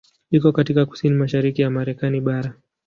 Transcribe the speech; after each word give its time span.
Iko 0.31 0.51
katika 0.51 0.85
kusini-mashariki 0.85 1.61
ya 1.61 1.69
Marekani 1.69 2.21
bara. 2.21 2.53